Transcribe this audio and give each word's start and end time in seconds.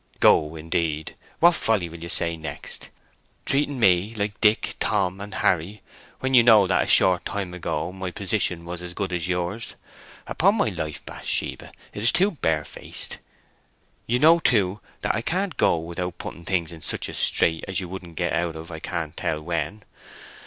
"Go, 0.19 0.55
indeed—what 0.55 1.53
folly 1.53 1.87
will 1.87 2.01
you 2.01 2.09
say 2.09 2.35
next? 2.35 2.89
Treating 3.45 3.79
me 3.79 4.15
like 4.15 4.41
Dick, 4.41 4.75
Tom 4.79 5.21
and 5.21 5.31
Harry 5.35 5.83
when 6.21 6.33
you 6.33 6.41
know 6.41 6.65
that 6.65 6.85
a 6.85 6.87
short 6.87 7.23
time 7.23 7.53
ago 7.53 7.91
my 7.91 8.09
position 8.09 8.65
was 8.65 8.81
as 8.81 8.95
good 8.95 9.13
as 9.13 9.27
yours! 9.27 9.75
Upon 10.25 10.55
my 10.55 10.69
life, 10.69 11.05
Bathsheba, 11.05 11.71
it 11.93 12.01
is 12.01 12.11
too 12.11 12.31
barefaced. 12.31 13.19
You 14.07 14.17
know, 14.17 14.39
too, 14.39 14.79
that 15.01 15.13
I 15.13 15.21
can't 15.21 15.55
go 15.55 15.77
without 15.77 16.17
putting 16.17 16.45
things 16.45 16.71
in 16.71 16.81
such 16.81 17.07
a 17.07 17.13
strait 17.13 17.63
as 17.67 17.79
you 17.79 17.87
wouldn't 17.87 18.15
get 18.17 18.33
out 18.33 18.55
of 18.55 18.71
I 18.71 18.79
can't 18.79 19.15
tell 19.15 19.39
when. 19.39 19.83